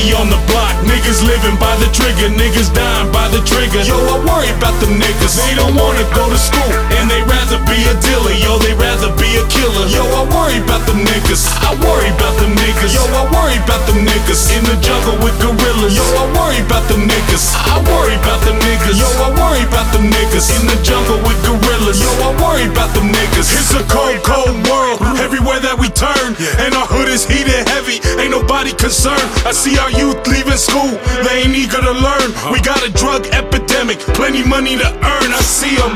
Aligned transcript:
Niggas 0.00 1.26
living 1.26 1.58
by 1.60 1.76
the 1.76 1.90
trigger, 1.92 2.32
niggas 2.32 2.72
dying 2.72 3.12
by 3.12 3.28
the 3.28 3.44
trigger. 3.44 3.84
Yo, 3.84 3.98
I 3.98 4.16
worry 4.24 4.48
about 4.56 4.72
them 4.80 4.96
niggas. 4.96 5.36
They 5.36 5.52
don't 5.58 5.76
wanna 5.76 6.08
go 6.16 6.24
to 6.24 6.38
school, 6.40 6.72
and 6.96 7.10
they 7.10 7.20
rather 7.28 7.60
be 7.68 7.76
a 7.84 7.94
dealer. 8.00 8.32
Yo, 8.32 8.56
they 8.62 8.72
rather 8.72 9.12
be 9.20 9.28
a 9.36 9.44
killer. 9.52 9.84
Yo, 9.92 10.00
I 10.08 10.24
worry 10.32 10.56
about 10.62 10.86
them 10.88 11.04
niggas. 11.04 11.44
I 11.60 11.76
worry 11.84 12.08
about 12.16 12.32
them 12.40 12.56
niggas. 12.56 12.96
Yo, 12.96 13.04
I 13.12 13.28
worry 13.28 13.60
about 13.60 13.84
them 13.90 14.06
niggas. 14.06 14.48
In 14.56 14.64
the 14.64 14.78
jungle 14.80 15.20
with 15.20 15.36
gorillas. 15.36 15.92
Yo, 15.92 16.04
I 16.16 16.24
worry 16.32 16.64
about 16.64 16.88
them 16.88 17.04
niggas. 17.04 17.52
I 17.60 17.76
worry 17.84 18.16
about 18.16 18.40
them 18.48 18.56
niggas. 18.56 18.96
Yo, 18.96 19.08
I 19.20 19.28
worry 19.36 19.66
about 19.68 19.92
them 19.92 20.08
niggas. 20.08 20.48
In 20.56 20.64
the 20.64 20.78
jungle 20.80 21.20
with 21.28 21.36
gorillas. 21.44 22.00
Yo, 22.00 22.08
I 22.24 22.32
worry 22.40 22.70
about 22.72 22.94
them 22.96 23.12
niggas. 23.12 23.52
It's 23.52 23.76
a 23.76 23.84
cold, 23.84 24.16
cold 24.24 24.56
world. 24.64 25.04
Everywhere 25.20 25.60
that 25.60 25.76
we 25.76 25.92
turn, 25.92 26.38
and 26.64 26.72
our 26.72 26.88
Concerned. 28.80 29.28
I 29.44 29.52
see 29.52 29.76
our 29.76 29.92
youth 29.92 30.24
leaving 30.24 30.56
school. 30.56 30.96
They 31.20 31.44
ain't 31.44 31.52
eager 31.52 31.84
to 31.84 31.92
learn. 31.92 32.32
We 32.48 32.64
got 32.64 32.80
a 32.80 32.88
drug 32.88 33.28
epidemic. 33.28 34.00
Plenty 34.16 34.40
money 34.40 34.80
to 34.80 34.88
earn. 34.88 35.28
I 35.36 35.42
see 35.44 35.76
them. 35.76 35.92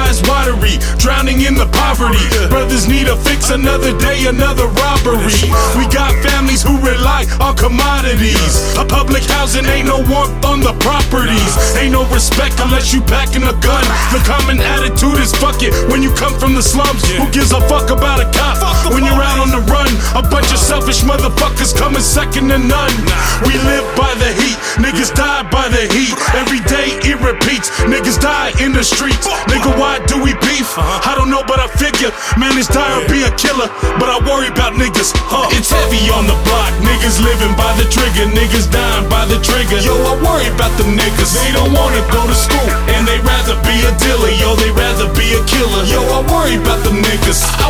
Eyes 0.00 0.24
watery. 0.24 0.80
Drowning 0.96 1.44
in 1.44 1.60
the 1.60 1.68
poverty. 1.68 2.24
Brothers 2.48 2.88
need 2.88 3.12
a 3.12 3.20
fix. 3.20 3.50
Another 3.52 3.92
day, 4.00 4.24
another 4.32 4.64
robbery. 4.80 5.44
We 5.76 5.84
got 5.92 6.16
families 6.24 6.64
who 6.64 6.80
rely 6.80 7.28
on 7.36 7.52
commodities. 7.52 8.80
A 8.80 8.84
public 8.88 9.28
housing 9.28 9.68
ain't 9.68 9.92
no 9.92 10.00
warmth 10.00 10.40
on 10.48 10.64
the 10.64 10.72
properties. 10.80 11.52
Ain't 11.76 11.92
no 11.92 12.08
respect 12.08 12.56
unless 12.64 12.96
you 12.96 13.04
packing 13.04 13.44
a 13.44 13.52
gun. 13.60 13.84
The 14.08 14.24
common 14.24 14.56
attitude 14.56 15.20
is 15.20 15.36
fuck 15.36 15.60
it 15.60 15.76
when 15.92 16.00
you 16.00 16.08
come 16.16 16.32
from 16.40 16.56
the 16.56 16.64
slums. 16.64 17.04
Who 17.12 17.28
gives 17.28 17.52
a 17.52 17.60
fuck 17.68 17.92
about 17.92 18.24
a 18.24 18.28
cop 18.32 18.56
when 18.88 19.04
you're 19.04 19.20
out 19.20 19.36
on 19.36 19.52
the 19.52 19.60
run? 19.68 19.81
A 20.72 20.80
bunch 20.80 20.88
of 20.88 20.96
selfish 20.96 21.04
motherfuckers 21.04 21.76
coming 21.76 22.00
second 22.00 22.48
to 22.48 22.56
none. 22.56 22.96
We 23.44 23.52
live 23.68 23.84
by 23.92 24.08
the 24.16 24.32
heat, 24.40 24.56
niggas 24.80 25.12
die 25.12 25.44
by 25.52 25.68
the 25.68 25.84
heat. 25.92 26.16
Every 26.32 26.64
day 26.64 26.96
it 27.04 27.20
repeats, 27.20 27.68
niggas 27.84 28.16
die 28.16 28.56
in 28.56 28.72
the 28.72 28.80
streets. 28.80 29.28
Nigga, 29.52 29.68
why 29.76 30.00
do 30.08 30.16
we 30.16 30.32
beef? 30.40 30.64
Uh-huh. 30.72 31.10
I 31.10 31.12
don't 31.12 31.28
know, 31.28 31.44
but 31.44 31.60
I 31.60 31.68
figure, 31.76 32.08
man, 32.40 32.56
it's 32.56 32.72
or 32.72 33.04
be 33.12 33.20
a 33.20 33.32
killer. 33.36 33.68
But 34.00 34.08
I 34.08 34.16
worry 34.24 34.48
about 34.48 34.72
niggas, 34.72 35.12
huh? 35.28 35.52
It's 35.52 35.68
heavy 35.68 36.08
on 36.08 36.24
the 36.24 36.36
block, 36.48 36.72
niggas 36.80 37.20
living 37.20 37.52
by 37.52 37.68
the 37.76 37.84
trigger, 37.92 38.24
niggas 38.32 38.72
dying 38.72 39.04
by 39.12 39.28
the 39.28 39.36
trigger. 39.44 39.76
Yo, 39.84 39.92
I 39.92 40.16
worry 40.24 40.48
about 40.48 40.72
the 40.80 40.88
niggas, 40.88 41.36
they 41.36 41.52
don't 41.52 41.76
wanna 41.76 42.00
go 42.08 42.24
to 42.24 42.32
school, 42.32 42.68
and 42.96 43.04
they 43.04 43.20
rather 43.20 43.60
be 43.68 43.76
a 43.84 43.92
dealer. 44.00 44.32
Yo, 44.40 44.56
they 44.56 44.72
rather 44.72 45.04
be 45.12 45.36
a 45.36 45.42
killer. 45.44 45.84
Yo, 45.84 46.00
I 46.00 46.24
worry 46.32 46.56
about 46.56 46.80
the 46.80 46.96
niggas, 46.96 47.44
I 47.60 47.68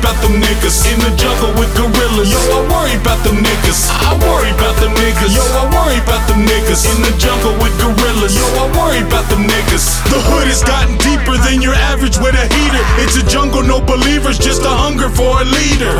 about 0.00 0.16
them 0.24 0.40
niggas 0.40 0.88
in 0.88 0.96
the 1.04 1.12
jungle 1.14 1.52
with 1.60 1.68
gorillas. 1.76 2.32
Yo, 2.32 2.40
I 2.40 2.64
worry 2.72 2.96
about 2.96 3.20
them 3.20 3.36
niggas, 3.36 3.92
I 3.92 4.16
worry 4.16 4.48
about 4.56 4.74
them 4.80 4.96
niggas. 4.96 5.36
Yo, 5.36 5.44
I 5.44 5.68
worry 5.68 6.00
about 6.00 6.24
them 6.24 6.40
niggas 6.48 6.88
in 6.88 7.04
the 7.04 7.12
jungle 7.20 7.52
with 7.60 7.76
gorillas. 7.76 8.32
Yo, 8.32 8.44
I 8.56 8.66
worry 8.80 9.04
about 9.04 9.28
them 9.28 9.44
niggas. 9.44 10.00
The 10.08 10.16
hood 10.32 10.48
has 10.48 10.64
gotten 10.64 10.96
deeper 11.04 11.36
than 11.44 11.60
your 11.60 11.76
average 11.92 12.16
with 12.16 12.32
a 12.32 12.46
heater. 12.48 12.84
It's 13.04 13.20
a 13.20 13.24
jungle, 13.28 13.62
no 13.62 13.78
believers, 13.78 14.40
just 14.40 14.64
a 14.64 14.72
hunger 14.72 15.12
for 15.12 15.44
a 15.44 15.44
leader. 15.44 15.92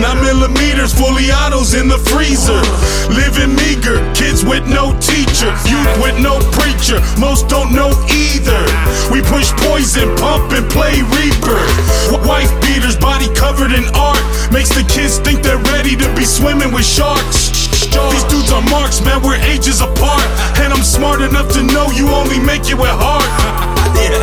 Nine 0.00 0.24
millimeters, 0.24 0.96
fully 0.96 1.28
autos 1.28 1.76
in 1.76 1.92
the 1.92 2.00
freezer. 2.08 2.58
Living 3.12 3.52
meager, 3.52 4.00
kids 4.16 4.42
with 4.42 4.64
no 4.64 4.96
teacher, 5.42 5.70
youth 5.70 6.02
with 6.02 6.18
no 6.22 6.38
preacher. 6.54 7.00
Most 7.18 7.48
don't 7.48 7.72
know 7.72 7.90
either. 8.10 8.62
We 9.10 9.22
push 9.22 9.50
poison, 9.66 10.14
pump 10.16 10.52
and 10.52 10.68
play 10.70 11.02
reaper. 11.18 11.58
Wife 12.26 12.50
beaters, 12.62 12.96
body 12.96 13.26
covered 13.34 13.72
in 13.72 13.84
art, 13.94 14.22
makes 14.52 14.70
the 14.70 14.84
kids 14.86 15.18
think 15.18 15.42
they're 15.42 15.62
ready 15.74 15.96
to 15.96 16.14
be 16.14 16.24
swimming 16.24 16.72
with 16.72 16.84
sharks. 16.84 17.50
These 17.92 18.24
dudes 18.24 18.52
are 18.52 18.62
marks, 18.70 19.04
man, 19.04 19.20
we're 19.22 19.36
ages 19.52 19.80
apart. 19.80 20.24
And 20.58 20.72
I'm 20.72 20.82
smart 20.82 21.20
enough 21.20 21.52
to 21.54 21.62
know 21.62 21.90
you 21.90 22.08
only 22.08 22.38
make 22.38 22.68
it 22.70 22.78
with 22.78 22.92
heart. 22.92 23.26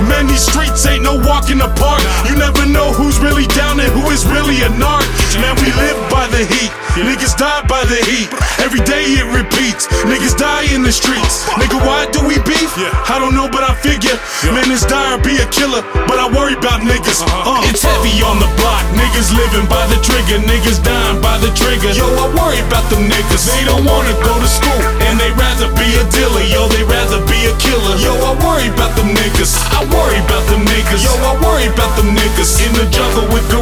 Man, 0.09 0.27
these 0.27 0.45
streets 0.45 0.85
ain't 0.85 1.03
no 1.03 1.15
walk 1.15 1.51
in 1.51 1.59
the 1.59 1.69
park. 1.75 2.01
You 2.27 2.35
never 2.35 2.65
know 2.65 2.91
who's 2.91 3.19
really 3.19 3.45
down 3.53 3.79
and 3.79 3.91
who 3.91 4.09
is 4.09 4.25
really 4.25 4.61
a 4.63 4.69
narc. 4.79 5.05
Man, 5.39 5.55
we 5.61 5.71
live 5.75 6.08
the 6.39 6.47
heat. 6.47 6.71
Niggas 6.95 7.35
die 7.35 7.63
by 7.67 7.83
the 7.83 7.99
heat. 8.07 8.31
Every 8.63 8.79
day 8.87 9.03
it 9.19 9.27
repeats. 9.27 9.91
Niggas 10.07 10.39
die 10.39 10.71
in 10.71 10.83
the 10.87 10.91
streets. 10.91 11.43
Nigga, 11.59 11.75
why 11.83 12.07
do 12.15 12.23
we 12.23 12.39
beef? 12.47 12.71
I 13.11 13.19
don't 13.19 13.35
know, 13.35 13.51
but 13.51 13.67
I 13.67 13.75
figure. 13.75 14.15
Man, 14.55 14.71
it's 14.71 14.87
dire, 14.87 15.19
be 15.19 15.35
a 15.35 15.47
killer. 15.51 15.83
But 16.07 16.15
I 16.15 16.31
worry 16.31 16.55
about 16.55 16.79
niggas. 16.79 17.19
Uh. 17.27 17.67
It's 17.67 17.83
heavy 17.83 18.23
on 18.23 18.39
the 18.39 18.47
block. 18.55 18.83
Niggas 18.95 19.35
living 19.35 19.67
by 19.67 19.83
the 19.91 19.99
trigger. 19.99 20.39
Niggas 20.47 20.79
dying 20.79 21.19
by 21.19 21.35
the 21.43 21.51
trigger. 21.59 21.91
Yo, 21.91 22.07
I 22.07 22.31
worry 22.31 22.63
about 22.63 22.87
them 22.87 23.03
niggas. 23.11 23.43
They 23.43 23.67
don't 23.67 23.83
wanna 23.83 24.15
go 24.23 24.31
to 24.39 24.47
school. 24.47 24.79
And 25.11 25.19
they 25.19 25.31
rather 25.35 25.67
be 25.75 25.87
a 25.99 26.03
dealer. 26.07 26.45
Yo, 26.47 26.71
they 26.71 26.87
rather 26.87 27.19
be 27.27 27.51
a 27.51 27.53
killer. 27.59 27.99
Yo, 27.99 28.15
I 28.15 28.31
worry 28.39 28.71
about 28.71 28.95
them 28.95 29.11
niggas. 29.11 29.59
I 29.75 29.83
worry 29.91 30.19
about 30.23 30.47
them 30.47 30.63
niggas. 30.63 31.03
Yo, 31.03 31.11
I 31.19 31.35
worry 31.43 31.67
about 31.67 31.91
them 31.99 32.15
niggas. 32.15 32.63
In 32.63 32.71
the 32.79 32.87
jungle 32.87 33.27
with 33.27 33.43
gorillas. 33.51 33.58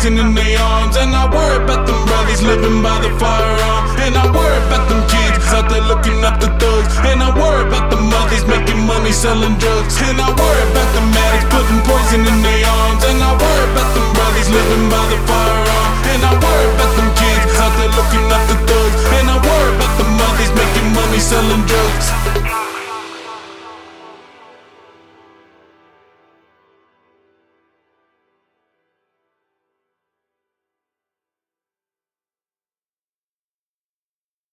Poison 0.00 0.18
in 0.18 0.34
their 0.34 0.58
arms. 0.58 0.96
And 0.96 1.12
I 1.14 1.28
worry 1.28 1.62
about 1.64 1.86
them 1.86 2.00
brothers 2.06 2.42
living 2.42 2.82
by 2.82 2.96
the 3.04 3.10
firearm. 3.20 3.84
And 4.00 4.16
I 4.16 4.24
worry 4.32 4.60
about 4.68 4.88
them 4.88 5.02
kids 5.12 5.44
out 5.52 5.68
there 5.68 5.84
looking 5.84 6.24
up 6.24 6.40
the 6.40 6.48
thugs. 6.56 6.96
And 7.04 7.20
I 7.22 7.28
worry 7.36 7.68
about 7.68 7.90
the 7.90 8.00
mothers 8.00 8.46
making 8.48 8.80
money 8.86 9.12
selling 9.12 9.56
drugs. 9.60 10.00
And 10.00 10.16
I 10.16 10.28
worry 10.32 10.64
about 10.72 10.88
them 10.96 11.12
addicts 11.12 11.48
putting 11.52 11.80
poison 11.84 12.24
in 12.24 12.36
their 12.40 12.64
arms. 12.64 13.02
And 13.04 13.20
I 13.20 13.32
worry 13.36 13.66
about 13.72 13.90
them 13.92 14.08
brothers 14.16 14.48
living 14.48 14.88
by 14.88 15.04
the 15.12 15.18
firearm. 15.28 15.92
And 16.16 16.22
I 16.24 16.32
worry 16.32 16.68
about 16.74 16.92
them 16.96 17.10
kids 17.20 17.52
out 17.60 17.72
there 17.76 17.92
looking 17.92 18.26
up 18.32 18.44
the 18.48 18.56
thugs. 18.64 19.02
And 19.20 19.26
I 19.28 19.36
worry 19.36 19.70
about 19.76 19.94
the 20.00 20.06
mothers 20.16 20.52
making 20.56 20.88
money 20.96 21.20
selling 21.20 21.64
drugs. 21.68 22.29